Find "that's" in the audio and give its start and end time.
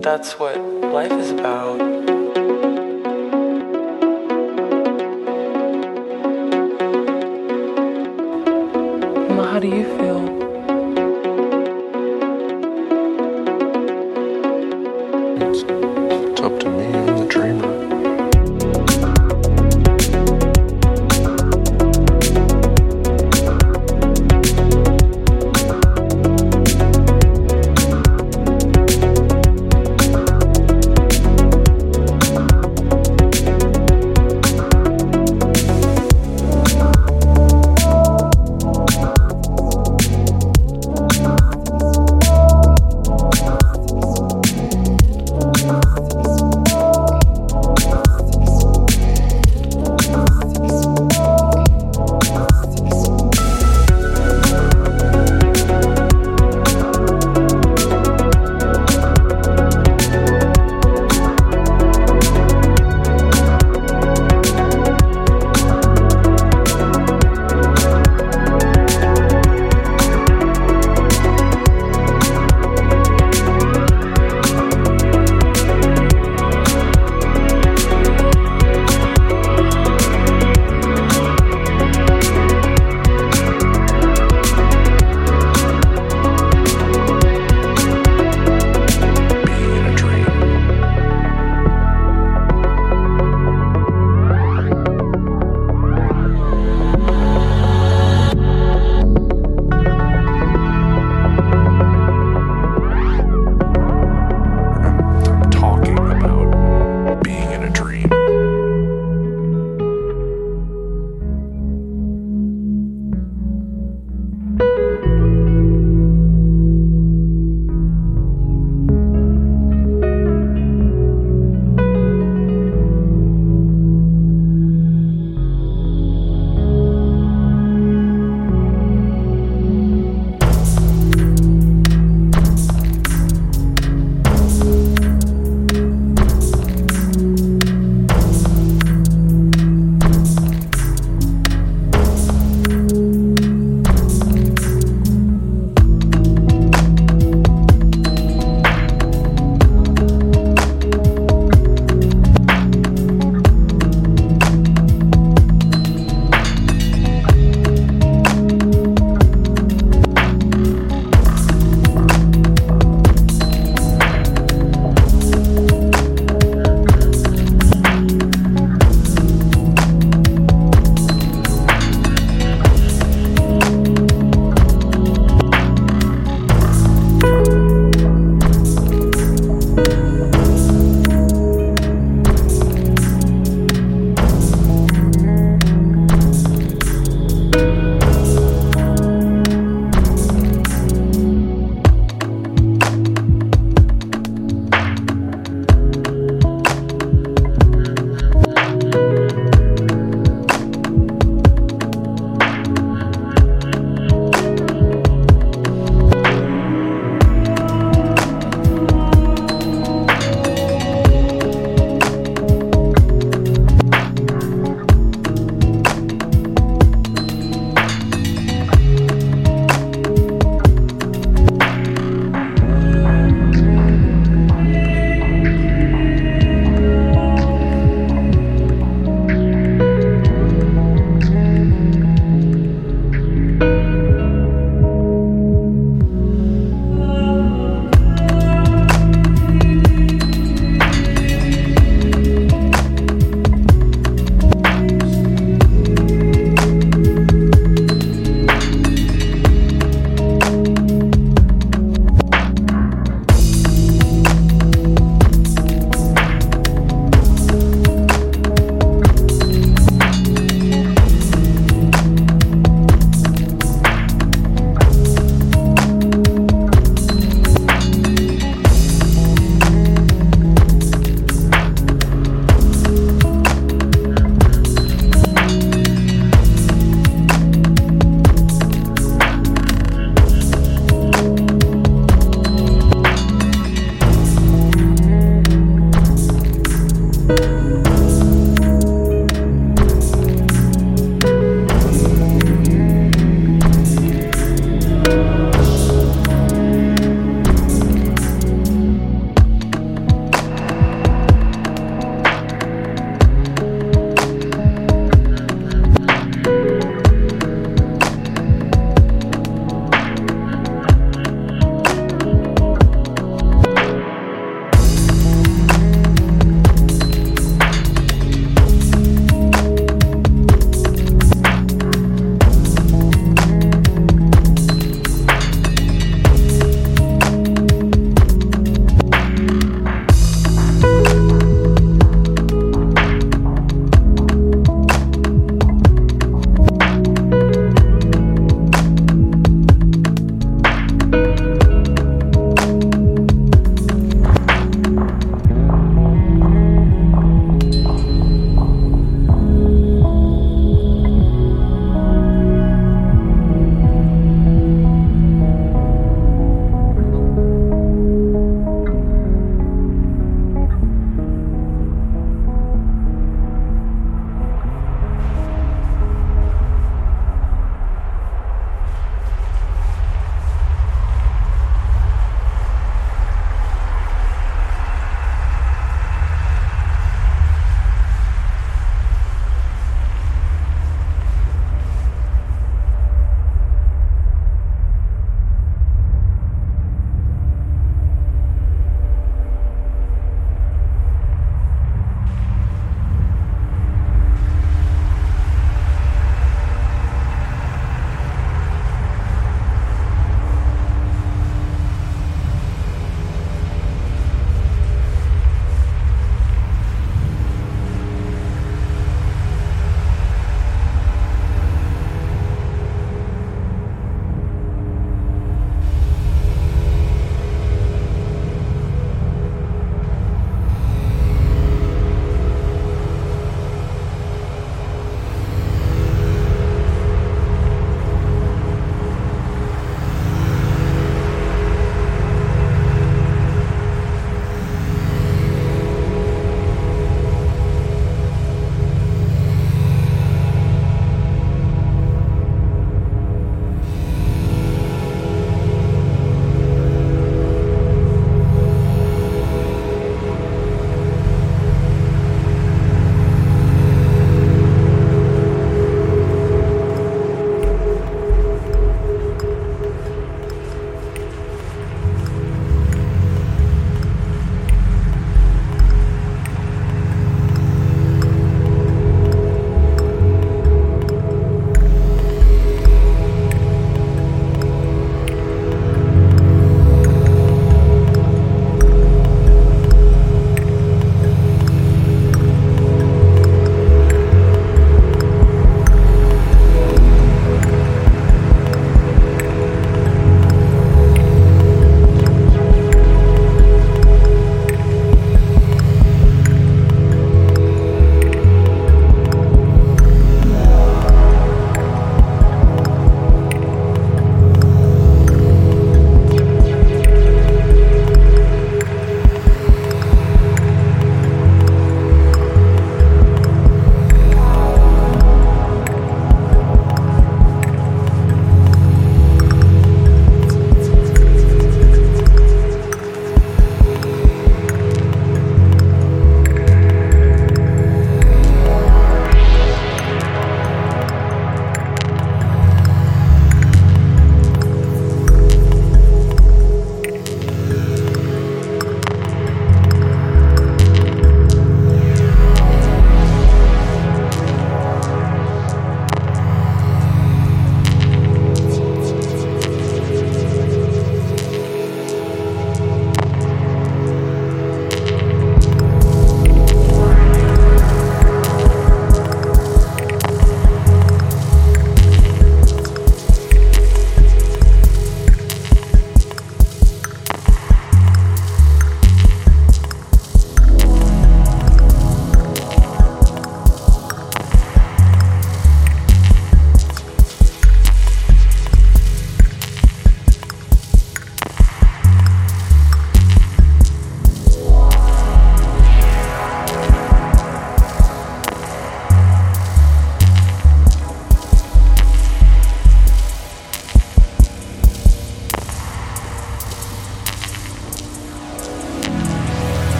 0.00-0.38